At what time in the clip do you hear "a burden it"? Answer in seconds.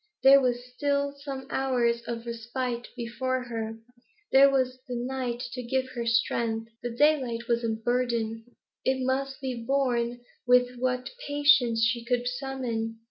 7.63-9.05